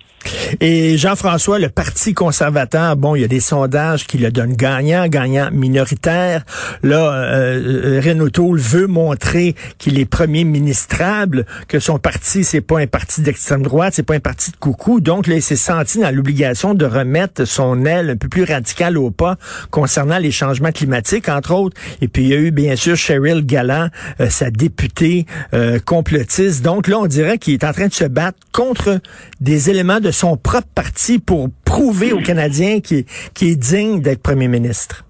Et 0.61 0.97
Jean-François, 0.99 1.59
le 1.59 1.69
Parti 1.69 2.15
conservateur, 2.15 2.97
bon, 2.97 3.15
il 3.15 3.23
y 3.23 3.25
a 3.25 3.29
des 3.29 3.41
sondages 3.41 4.07
qui 4.07 4.19
le 4.19 4.31
donnent 4.31 4.57
gagnant, 4.57 5.07
gagnant 5.09 5.51
minoritaire. 5.53 6.45
Là, 6.83 7.13
euh, 7.13 7.99
euh 7.99 8.01
Renaud 8.05 8.57
veut 8.57 8.87
montrer 8.87 9.55
qu'il 9.79 9.99
est 9.99 10.05
premier 10.05 10.45
ministrable, 10.45 11.47
que 11.69 11.79
son 11.79 11.99
parti, 11.99 12.45
c'est 12.45 12.61
pas 12.61 12.81
un 12.81 12.87
parti 12.87 13.23
d'extrême 13.23 13.63
droite, 13.63 13.95
c'est 13.95 14.03
pas 14.03 14.15
un 14.15 14.21
parti 14.21 14.51
de 14.51 14.57
coucou. 14.57 15.01
Donc, 15.01 15.27
là, 15.27 15.35
il 15.35 15.43
s'est 15.43 15.57
senti 15.57 15.99
dans 15.99 16.15
l'obligation 16.15 16.75
de 16.75 16.85
remettre 16.85 17.45
son 17.45 17.85
aile 17.85 18.11
un 18.11 18.17
peu 18.17 18.29
plus 18.29 18.45
radicale 18.45 18.99
au 18.99 19.11
pas 19.11 19.37
concernant 19.71 20.19
les 20.19 20.31
changements 20.31 20.73
climatiques, 20.73 21.29
entre 21.29 21.55
autres. 21.55 21.77
Et 22.01 22.09
puis, 22.09 22.23
il 22.23 22.29
y 22.29 22.35
a 22.35 22.39
eu, 22.39 22.51
bien 22.51 22.77
sûr, 22.77 22.97
Cheryl 22.97 23.45
Gallant, 23.45 23.89
euh, 24.21 24.31
sa 24.31 24.51
députée 24.51 25.27
euh, 25.55 25.79
complotiste. 25.79 26.63
Donc, 26.63 26.87
là, 26.87 26.99
on 26.99 27.07
dirait 27.07 27.39
qu'il 27.39 27.55
est 27.55 27.65
en 27.65 27.73
train 27.73 27.89
de 27.89 27.95
se 27.95 28.05
battre 28.05 28.39
contre 28.53 29.01
des 29.41 29.71
éléments 29.71 30.01
de 30.01 30.11
son 30.21 30.37
propre 30.37 30.69
parti 30.75 31.19
pour 31.19 31.49
prouver 31.65 32.12
aux 32.12 32.21
Canadiens 32.21 32.81
qu'il 32.81 33.07
est 33.49 33.57
digne 33.57 34.03
d'être 34.03 34.23
premier 34.23 34.49
ministre? 34.49 35.03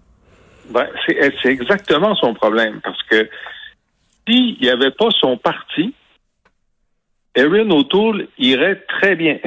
Ben, 0.70 0.86
c'est 1.42 1.48
exactement 1.48 2.14
son 2.14 2.32
problème, 2.32 2.80
parce 2.84 3.02
que 3.10 3.28
s'il 4.28 4.56
n'y 4.60 4.70
avait 4.70 4.92
pas 4.92 5.08
son 5.20 5.36
parti, 5.36 5.92
Erin 7.34 7.68
O'Toole 7.70 8.28
irait 8.38 8.84
très 8.88 9.16
bien. 9.16 9.38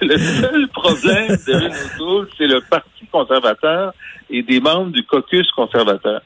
le, 0.00 0.16
seul 0.16 0.68
problème 0.68 1.36
d'Erin 1.46 1.68
O'Toole, 1.68 2.28
c'est 2.38 2.46
le 2.46 2.62
Parti 2.70 3.06
conservateur 3.12 3.92
et 4.30 4.42
des 4.42 4.60
membres 4.60 4.92
du 4.92 5.04
caucus 5.04 5.50
conservateur. 5.52 6.22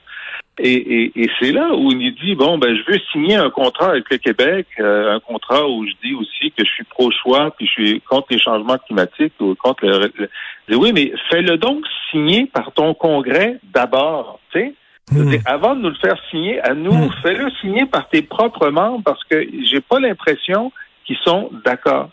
Et, 0.62 1.28
c'est 1.38 1.52
là 1.52 1.74
où 1.74 1.90
il 1.92 2.14
dit 2.14 2.34
bon 2.34 2.58
ben 2.58 2.76
je 2.76 2.92
veux 2.92 2.98
signer 3.12 3.36
un 3.36 3.50
contrat 3.50 3.90
avec 3.90 4.10
le 4.10 4.18
Québec, 4.18 4.66
euh, 4.78 5.14
un 5.16 5.20
contrat 5.20 5.68
où 5.68 5.86
je 5.86 5.92
dis 6.02 6.14
aussi 6.14 6.50
que 6.50 6.64
je 6.64 6.70
suis 6.70 6.84
pro-choix 6.84 7.50
puis 7.56 7.66
je 7.66 7.72
suis 7.72 8.00
contre 8.02 8.28
les 8.30 8.38
changements 8.38 8.78
climatiques 8.78 9.32
ou 9.40 9.54
contre 9.54 9.86
le, 9.86 10.76
oui 10.76 10.92
mais 10.92 11.12
fais-le 11.30 11.56
donc 11.56 11.84
signer 12.10 12.46
par 12.46 12.72
ton 12.72 12.94
congrès 12.94 13.58
d'abord, 13.72 14.40
tu 14.52 14.60
sais. 14.60 14.74
Hmm. 15.12 15.34
Avant 15.44 15.74
de 15.74 15.80
nous 15.80 15.88
le 15.88 15.96
faire 15.96 16.16
signer 16.30 16.60
à 16.60 16.72
nous, 16.72 16.92
hmm. 16.92 17.12
fais-le 17.22 17.50
signer 17.60 17.86
par 17.86 18.08
tes 18.08 18.22
propres 18.22 18.70
membres 18.70 19.02
parce 19.04 19.22
que 19.24 19.44
j'ai 19.64 19.80
pas 19.80 19.98
l'impression 19.98 20.70
qu'ils 21.04 21.18
sont 21.24 21.50
d'accord. 21.64 22.10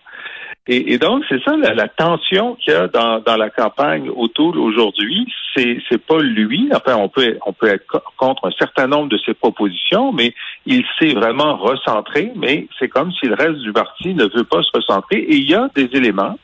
Et, 0.70 0.98
donc, 0.98 1.24
c'est 1.30 1.42
ça 1.44 1.56
la, 1.56 1.88
tension 1.88 2.56
qu'il 2.56 2.74
y 2.74 2.76
a 2.76 2.88
dans, 2.88 3.20
dans 3.20 3.38
la 3.38 3.50
campagne 3.50 4.10
autour 4.10 4.58
aujourd'hui. 4.58 5.26
C'est, 5.56 5.78
c'est 5.90 6.04
pas 6.04 6.20
lui. 6.20 6.70
Enfin, 6.74 6.98
on 6.98 7.08
peut, 7.08 7.38
on 7.46 7.54
peut 7.54 7.68
être 7.68 7.86
contre 8.18 8.48
un 8.48 8.52
certain 8.52 8.88
nombre 8.88 9.08
de 9.08 9.18
ses 9.18 9.34
propositions, 9.34 10.12
mais 10.12 10.34
il 10.66 10.84
s'est 11.00 11.14
vraiment 11.14 11.56
recentré. 11.56 12.32
Mais 12.36 12.68
c'est 12.78 12.90
comme 12.90 13.14
si 13.14 13.28
le 13.28 13.36
reste 13.36 13.60
du 13.60 13.72
parti 13.72 14.14
ne 14.14 14.26
veut 14.26 14.44
pas 14.44 14.62
se 14.62 14.72
recentrer. 14.74 15.20
Et 15.20 15.36
il 15.36 15.50
y 15.50 15.56
a 15.56 15.70
des 15.74 15.90
éléments 15.94 16.38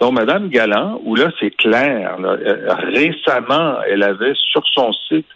dont 0.00 0.12
Mme 0.12 0.48
Galland, 0.48 1.00
où 1.04 1.14
là, 1.14 1.30
c'est 1.40 1.52
clair. 1.56 2.16
Euh, 2.20 2.74
récemment, 2.92 3.76
elle 3.88 4.02
avait 4.02 4.34
sur 4.34 4.66
son 4.74 4.92
site 4.92 5.28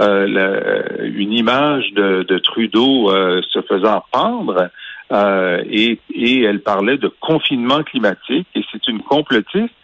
euh, 0.00 0.82
une 1.02 1.32
image 1.32 1.92
de, 1.92 2.22
de 2.22 2.38
Trudeau 2.38 3.10
euh, 3.10 3.40
se 3.50 3.60
faisant 3.62 4.04
pendre. 4.12 4.68
Euh, 5.12 5.62
et, 5.70 5.98
elle 6.42 6.60
parlait 6.60 6.96
de 6.96 7.08
confinement 7.20 7.82
climatique 7.82 8.46
et 8.54 8.62
c'est 8.72 8.86
une 8.88 9.02
complotiste. 9.02 9.74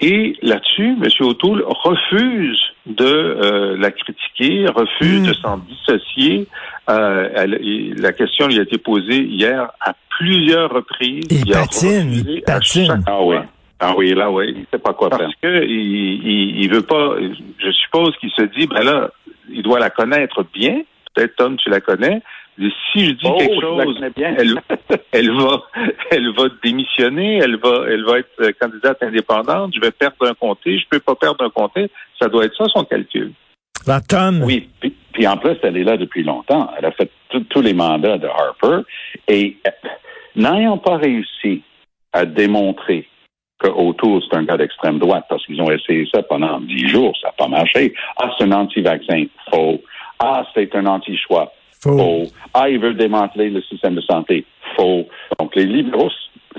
Et 0.00 0.36
là-dessus, 0.42 0.96
M. 1.00 1.08
O'Toole 1.20 1.64
refuse 1.66 2.60
de 2.86 3.04
euh, 3.04 3.76
la 3.76 3.90
critiquer, 3.90 4.66
refuse 4.66 5.20
hmm. 5.20 5.26
de 5.26 5.32
s'en 5.34 5.58
dissocier. 5.58 6.48
Euh, 6.90 7.46
la 7.96 8.12
question 8.12 8.48
lui 8.48 8.58
a 8.58 8.62
été 8.62 8.78
posée 8.78 9.22
hier 9.22 9.70
à 9.80 9.94
plusieurs 10.18 10.70
reprises. 10.70 11.24
il 11.30 11.52
patine, 11.52 12.40
patine. 12.44 13.02
Ah 13.06 13.22
oui. 13.22 13.36
Ah 13.84 13.94
oui, 13.96 14.14
là, 14.14 14.30
oui, 14.30 14.54
il 14.56 14.66
sait 14.72 14.78
pas 14.78 14.92
quoi 14.92 15.08
faire. 15.08 15.18
Parce 15.18 15.34
que 15.42 15.64
il, 15.64 16.60
il, 16.60 16.72
veut 16.72 16.82
pas. 16.82 17.16
Je 17.58 17.70
suppose 17.72 18.16
qu'il 18.18 18.30
se 18.30 18.42
dit, 18.42 18.68
ben 18.68 18.84
là, 18.84 19.10
il 19.50 19.62
doit 19.62 19.80
la 19.80 19.90
connaître 19.90 20.44
bien. 20.54 20.82
Peut-être 21.14 21.34
Tom, 21.36 21.56
tu 21.56 21.68
la 21.68 21.80
connais 21.80 22.22
si 22.58 23.06
je 23.06 23.10
dis 23.12 23.24
oh, 23.24 23.36
quelque 23.38 23.60
chose, 23.60 23.96
elle, 24.16 24.60
elle, 25.12 25.30
va, 25.32 25.62
elle 26.10 26.32
va 26.34 26.44
démissionner, 26.62 27.38
elle 27.38 27.56
va, 27.56 27.84
elle 27.88 28.04
va 28.04 28.18
être 28.18 28.40
euh, 28.40 28.52
candidate 28.60 29.02
indépendante. 29.02 29.72
Je 29.74 29.80
vais 29.80 29.90
perdre 29.90 30.28
un 30.28 30.34
comté, 30.34 30.78
je 30.78 30.84
peux 30.88 31.00
pas 31.00 31.14
perdre 31.14 31.44
un 31.44 31.50
comté. 31.50 31.90
Ça 32.20 32.28
doit 32.28 32.44
être 32.44 32.56
ça 32.56 32.66
son 32.68 32.84
calcul. 32.84 33.32
La 33.86 34.00
Tom. 34.00 34.42
Oui. 34.42 34.68
Puis, 35.12 35.26
en 35.26 35.36
plus, 35.36 35.56
elle 35.62 35.76
est 35.76 35.84
là 35.84 35.96
depuis 35.96 36.22
longtemps. 36.22 36.70
Elle 36.78 36.84
a 36.84 36.92
fait 36.92 37.10
tous 37.48 37.60
les 37.60 37.74
mandats 37.74 38.18
de 38.18 38.26
Harper 38.26 38.82
et 39.28 39.56
euh, 39.66 39.88
n'ayant 40.36 40.78
pas 40.78 40.96
réussi 40.96 41.62
à 42.12 42.24
démontrer 42.24 43.08
que 43.58 43.68
O'Toole, 43.68 44.20
c'est 44.28 44.36
un 44.36 44.44
gars 44.44 44.56
d'extrême 44.56 44.98
droite 44.98 45.24
parce 45.28 45.44
qu'ils 45.46 45.60
ont 45.60 45.70
essayé 45.70 46.06
ça 46.12 46.22
pendant 46.22 46.60
dix 46.60 46.88
jours, 46.88 47.16
ça 47.20 47.28
n'a 47.28 47.32
pas 47.32 47.48
marché. 47.48 47.94
Ah, 48.16 48.30
c'est 48.36 48.44
un 48.44 48.52
anti-vaccin. 48.52 49.24
Faux. 49.50 49.80
Ah, 50.18 50.44
c'est 50.54 50.74
un 50.74 50.86
anti-choix. 50.86 51.52
Faux. 51.82 52.24
Ah, 52.54 52.68
ils 52.68 52.78
veulent 52.78 52.96
démanteler 52.96 53.50
le 53.50 53.60
système 53.62 53.94
de 53.94 54.00
santé. 54.02 54.44
Faux. 54.76 55.06
Donc, 55.38 55.54
les 55.56 55.66
libéraux, 55.66 56.10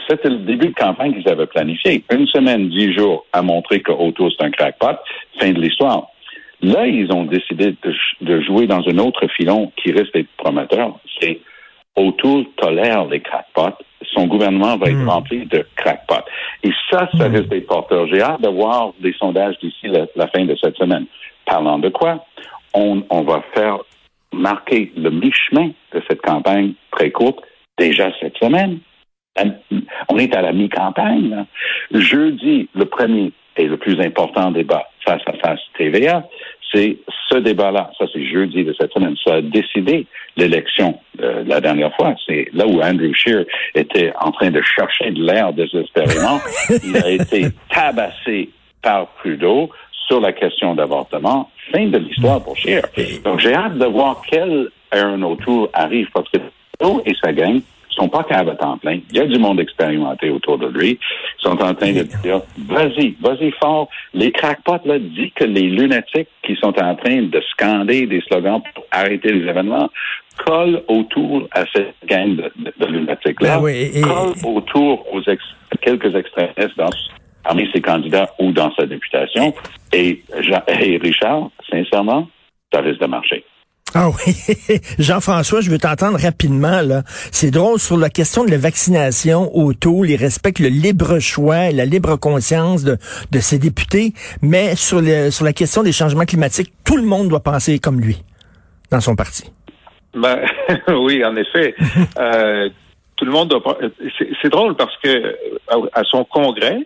c'était 0.07 0.29
le 0.29 0.39
début 0.39 0.67
de 0.67 0.73
campagne 0.73 1.13
qu'ils 1.13 1.29
avaient 1.29 1.47
planifié. 1.47 2.03
Une 2.11 2.27
semaine, 2.27 2.69
dix 2.69 2.93
jours 2.93 3.25
à 3.31 3.41
montrer 3.41 3.81
que 3.81 3.91
Auto, 3.91 4.29
c'est 4.29 4.43
un 4.43 4.51
crackpot. 4.51 4.97
Fin 5.39 5.51
de 5.51 5.61
l'histoire. 5.61 6.07
Là, 6.61 6.87
ils 6.87 7.11
ont 7.11 7.25
décidé 7.25 7.75
de, 8.21 8.41
jouer 8.41 8.67
dans 8.67 8.81
un 8.87 8.97
autre 8.97 9.27
filon 9.35 9.71
qui 9.75 9.91
risque 9.91 10.13
d'être 10.13 10.29
prometteur. 10.37 10.97
C'est 11.19 11.41
O'Toole 11.95 12.45
tolère 12.55 13.05
les 13.05 13.19
crackpots. 13.19 13.83
Son 14.13 14.27
gouvernement 14.27 14.77
va 14.77 14.87
être 14.87 15.03
hmm. 15.03 15.09
rempli 15.09 15.45
de 15.45 15.65
crackpots. 15.75 16.25
Et 16.63 16.71
ça, 16.89 17.09
ça 17.17 17.27
hmm. 17.27 17.35
risque 17.35 17.49
d'être 17.49 17.67
porteur. 17.67 18.07
J'ai 18.07 18.21
hâte 18.21 18.41
de 18.41 18.47
voir 18.47 18.93
des 18.99 19.13
sondages 19.13 19.57
d'ici 19.61 19.87
la, 19.87 20.27
fin 20.27 20.45
de 20.45 20.55
cette 20.61 20.77
semaine. 20.77 21.05
Parlant 21.45 21.79
de 21.79 21.89
quoi? 21.89 22.23
On, 22.73 23.03
on 23.09 23.21
va 23.23 23.43
faire 23.53 23.79
marquer 24.33 24.91
le 24.95 25.09
mi-chemin 25.09 25.71
de 25.93 26.01
cette 26.07 26.21
campagne 26.21 26.73
très 26.91 27.11
courte 27.11 27.39
déjà 27.77 28.11
cette 28.19 28.37
semaine. 28.37 28.79
On 30.09 30.17
est 30.17 30.35
à 30.35 30.41
la 30.41 30.51
mi-campagne. 30.51 31.45
Jeudi, 31.91 32.69
le 32.75 32.85
premier 32.85 33.31
et 33.57 33.65
le 33.65 33.77
plus 33.77 33.99
important 33.99 34.51
débat 34.51 34.83
face 35.05 35.21
à 35.25 35.33
face 35.33 35.59
TVA, 35.77 36.23
c'est 36.71 36.97
ce 37.29 37.37
débat-là. 37.37 37.91
Ça, 37.97 38.05
c'est 38.11 38.25
jeudi 38.25 38.63
de 38.63 38.73
cette 38.79 38.91
semaine. 38.93 39.15
Ça 39.23 39.35
a 39.35 39.41
décidé 39.41 40.07
l'élection 40.35 40.99
de 41.17 41.43
la 41.47 41.61
dernière 41.61 41.95
fois. 41.95 42.15
C'est 42.25 42.47
là 42.53 42.65
où 42.65 42.81
Andrew 42.81 43.13
Scheer 43.13 43.45
était 43.75 44.11
en 44.19 44.31
train 44.31 44.49
de 44.49 44.61
chercher 44.61 45.11
de 45.11 45.23
l'air 45.23 45.53
désespérément. 45.53 46.39
Il 46.83 46.97
a 46.97 47.09
été 47.09 47.45
tabassé 47.69 48.49
par 48.81 49.07
Trudeau 49.19 49.69
sur 50.07 50.19
la 50.19 50.33
question 50.33 50.75
d'avortement. 50.75 51.49
Fin 51.73 51.87
de 51.87 51.97
l'histoire 51.97 52.43
pour 52.43 52.55
Scheer. 52.55 52.83
Donc, 53.23 53.39
j'ai 53.39 53.53
hâte 53.53 53.77
de 53.77 53.85
voir 53.85 54.21
quel 54.29 54.69
Aaron 54.91 55.23
O'Toole 55.23 55.69
arrive 55.73 56.07
parce 56.13 56.29
que 56.29 56.37
et 57.05 57.13
sa 57.23 57.31
gang 57.31 57.61
sont 57.95 58.09
pas 58.09 58.23
caves 58.23 58.49
à 58.49 58.55
temps 58.55 58.77
plein. 58.77 58.99
Il 59.11 59.17
y 59.17 59.19
a 59.19 59.25
du 59.25 59.39
monde 59.39 59.59
expérimenté 59.59 60.29
autour 60.29 60.57
de 60.57 60.67
lui. 60.67 60.99
Ils 61.39 61.41
sont 61.41 61.61
en 61.61 61.73
train 61.73 61.91
de 61.91 62.03
dire, 62.03 62.41
vas-y, 62.67 63.15
vas-y 63.21 63.51
fort. 63.51 63.89
Les 64.13 64.31
crackpots, 64.31 64.85
là, 64.85 64.99
disent 64.99 65.31
que 65.35 65.45
les 65.45 65.69
lunatiques 65.69 66.29
qui 66.43 66.55
sont 66.55 66.73
en 66.79 66.95
train 66.95 67.21
de 67.21 67.41
scander 67.51 68.07
des 68.07 68.21
slogans 68.21 68.61
pour 68.73 68.85
arrêter 68.91 69.31
les 69.31 69.47
événements 69.47 69.89
collent 70.45 70.81
autour 70.87 71.47
à 71.51 71.63
cette 71.73 71.95
gang 72.07 72.35
de, 72.35 72.85
lunatiques-là. 72.85 73.55
Ah 73.55 74.01
Collent 74.01 74.55
autour 74.55 75.05
aux 75.13 75.21
quelques 75.81 76.15
extrémistes 76.15 76.77
dans 76.77 76.89
parmi 77.43 77.69
ses 77.73 77.81
candidats 77.81 78.29
ou 78.39 78.51
dans 78.51 78.73
sa 78.75 78.85
députation. 78.85 79.53
Et, 79.91 80.23
et 80.79 80.97
Richard, 80.97 81.49
sincèrement, 81.69 82.27
ça 82.73 82.81
risque 82.81 83.01
de 83.01 83.07
marcher. 83.07 83.43
Ah 83.95 84.09
oui, 84.09 84.33
Jean-François, 84.99 85.61
je 85.61 85.69
veux 85.69 85.77
t'entendre 85.77 86.19
rapidement 86.19 86.81
là. 86.81 87.03
C'est 87.31 87.51
drôle 87.51 87.77
sur 87.77 87.95
la 87.95 88.09
question 88.09 88.43
de 88.43 88.49
la 88.49 88.57
vaccination 88.57 89.55
autour, 89.55 90.07
il 90.07 90.15
respecte 90.15 90.57
le 90.57 90.69
libre 90.69 91.19
choix 91.19 91.67
et 91.69 91.73
la 91.73 91.85
libre 91.85 92.15
conscience 92.15 92.83
de, 92.83 92.97
de 93.31 93.39
ses 93.39 93.59
députés, 93.59 94.13
mais 94.41 94.75
sur, 94.75 94.99
le, 94.99 95.29
sur 95.29 95.45
la 95.45 95.53
question 95.53 95.83
des 95.83 95.91
changements 95.91 96.25
climatiques, 96.25 96.73
tout 96.83 96.97
le 96.97 97.03
monde 97.03 97.27
doit 97.29 97.41
penser 97.41 97.77
comme 97.77 97.99
lui 97.99 98.23
dans 98.89 98.99
son 98.99 99.15
parti. 99.15 99.51
Ben, 100.15 100.39
oui, 100.87 101.23
en 101.23 101.35
effet. 101.35 101.75
euh, 102.17 102.69
tout 103.15 103.25
le 103.25 103.31
monde 103.31 103.49
doit. 103.49 103.77
C'est 104.41 104.49
drôle 104.49 104.75
parce 104.75 104.95
que 105.03 105.35
à 105.93 106.03
son 106.03 106.25
congrès, 106.25 106.79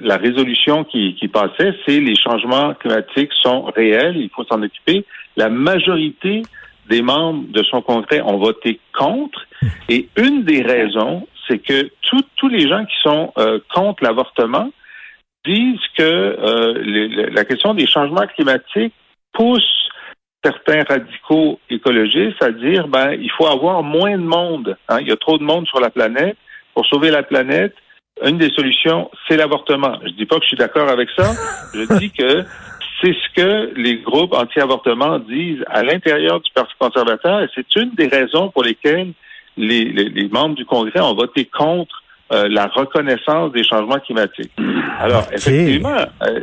la 0.00 0.16
résolution 0.16 0.84
qui, 0.84 1.28
passait, 1.32 1.74
c'est 1.86 2.00
les 2.00 2.16
changements 2.16 2.74
climatiques 2.74 3.32
sont 3.42 3.62
réels, 3.64 4.16
il 4.16 4.30
faut 4.30 4.44
s'en 4.44 4.62
occuper. 4.62 5.04
La 5.36 5.48
majorité 5.48 6.42
des 6.88 7.02
membres 7.02 7.44
de 7.48 7.62
son 7.62 7.82
congrès 7.82 8.20
ont 8.20 8.38
voté 8.38 8.80
contre. 8.96 9.46
Et 9.88 10.08
une 10.16 10.44
des 10.44 10.62
raisons, 10.62 11.26
c'est 11.48 11.58
que 11.58 11.90
tous 12.38 12.48
les 12.48 12.68
gens 12.68 12.84
qui 12.84 12.96
sont 13.02 13.32
euh, 13.38 13.60
contre 13.74 14.02
l'avortement 14.02 14.70
disent 15.44 15.78
que 15.96 16.02
euh, 16.02 17.30
la 17.32 17.44
question 17.44 17.74
des 17.74 17.86
changements 17.86 18.26
climatiques 18.26 18.94
pousse 19.32 19.88
certains 20.44 20.82
radicaux 20.88 21.60
écologistes 21.68 22.42
à 22.42 22.50
dire 22.50 22.88
ben 22.88 23.12
il 23.12 23.30
faut 23.30 23.46
avoir 23.46 23.82
moins 23.82 24.16
de 24.16 24.24
monde. 24.24 24.76
Hein. 24.88 24.98
Il 25.00 25.08
y 25.08 25.12
a 25.12 25.16
trop 25.16 25.38
de 25.38 25.44
monde 25.44 25.66
sur 25.66 25.80
la 25.80 25.90
planète 25.90 26.36
pour 26.74 26.86
sauver 26.86 27.10
la 27.10 27.22
planète, 27.22 27.74
une 28.24 28.38
des 28.38 28.50
solutions, 28.50 29.10
c'est 29.28 29.36
l'avortement. 29.36 29.98
Je 30.04 30.10
dis 30.10 30.26
pas 30.26 30.36
que 30.36 30.42
je 30.42 30.48
suis 30.48 30.56
d'accord 30.56 30.88
avec 30.88 31.08
ça. 31.16 31.32
Je 31.74 31.82
dis 31.98 32.10
que 32.10 32.44
c'est 33.00 33.14
ce 33.14 33.34
que 33.34 33.72
les 33.76 33.98
groupes 33.98 34.34
anti-avortement 34.34 35.18
disent 35.18 35.64
à 35.68 35.82
l'intérieur 35.82 36.40
du 36.40 36.50
Parti 36.52 36.74
conservateur 36.78 37.42
et 37.42 37.48
c'est 37.54 37.76
une 37.76 37.90
des 37.90 38.08
raisons 38.08 38.50
pour 38.50 38.62
lesquelles 38.62 39.12
les, 39.56 39.84
les, 39.84 40.28
membres 40.28 40.54
du 40.54 40.64
Congrès 40.64 41.00
ont 41.00 41.14
voté 41.14 41.44
contre 41.44 41.99
euh, 42.32 42.48
la 42.48 42.66
reconnaissance 42.66 43.50
des 43.52 43.64
changements 43.64 43.98
climatiques. 43.98 44.52
Alors, 45.00 45.26
effectivement, 45.32 45.96
euh, 46.22 46.40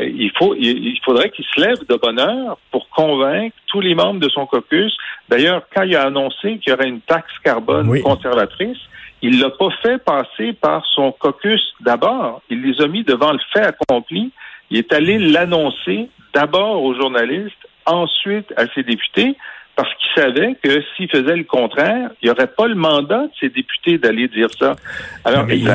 il, 0.00 0.30
faut, 0.38 0.54
il, 0.54 0.98
faudrait 1.04 1.30
qu'il 1.30 1.44
se 1.44 1.60
lève 1.60 1.78
de 1.88 1.96
bonne 1.96 2.18
heure 2.18 2.58
pour 2.70 2.88
convaincre 2.90 3.56
tous 3.66 3.80
les 3.80 3.94
membres 3.94 4.20
de 4.20 4.28
son 4.28 4.44
caucus. 4.44 4.94
D'ailleurs, 5.28 5.62
quand 5.74 5.84
il 5.84 5.96
a 5.96 6.04
annoncé 6.06 6.58
qu'il 6.58 6.70
y 6.70 6.72
aurait 6.72 6.88
une 6.88 7.00
taxe 7.00 7.32
carbone 7.42 8.00
conservatrice, 8.02 8.76
il 9.22 9.40
l'a 9.40 9.50
pas 9.50 9.70
fait 9.82 9.98
passer 9.98 10.52
par 10.52 10.84
son 10.94 11.12
caucus 11.12 11.62
d'abord. 11.80 12.42
Il 12.50 12.62
les 12.62 12.82
a 12.82 12.88
mis 12.88 13.04
devant 13.04 13.32
le 13.32 13.40
fait 13.52 13.64
accompli. 13.64 14.32
Il 14.70 14.78
est 14.78 14.92
allé 14.92 15.18
l'annoncer 15.18 16.08
d'abord 16.34 16.82
aux 16.82 16.94
journalistes, 16.94 17.68
ensuite 17.86 18.52
à 18.56 18.66
ses 18.74 18.82
députés, 18.82 19.36
parce 19.76 19.88
qu'il 19.94 20.22
savait 20.22 20.54
que 20.62 20.82
s'il 20.96 21.08
faisait 21.08 21.36
le 21.36 21.44
contraire, 21.44 22.10
il 22.22 22.26
n'y 22.26 22.30
aurait 22.30 22.46
pas 22.46 22.66
le 22.66 22.74
mandat 22.74 23.22
de 23.22 23.30
ses 23.40 23.48
députés 23.48 23.98
d'aller 23.98 24.28
dire 24.28 24.48
ça. 24.58 24.76
Alors, 25.24 25.50
il, 25.50 25.66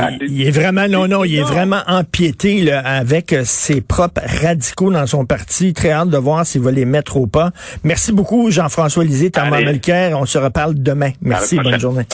est 0.41 0.51
vraiment, 0.51 0.87
non, 0.87 1.07
non, 1.07 1.23
il 1.23 1.37
est 1.37 1.43
vraiment 1.43 1.81
empiété 1.87 2.61
là, 2.61 2.79
avec 2.79 3.35
ses 3.43 3.81
propres 3.81 4.21
radicaux 4.41 4.91
dans 4.91 5.07
son 5.07 5.25
parti. 5.25 5.73
Très 5.73 5.91
hâte 5.91 6.09
de 6.09 6.17
voir 6.17 6.45
s'il 6.45 6.61
va 6.61 6.71
les 6.71 6.85
mettre 6.85 7.17
au 7.17 7.27
pas. 7.27 7.51
Merci 7.83 8.11
beaucoup, 8.11 8.51
Jean-François 8.51 9.03
Lisée, 9.03 9.31
Thomas 9.31 9.61
Melker. 9.61 10.11
On 10.13 10.25
se 10.25 10.37
reparle 10.37 10.75
demain. 10.75 11.11
Merci, 11.21 11.57
bonne 11.57 11.79
journée. 11.79 12.07